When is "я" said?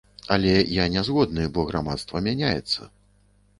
0.83-0.87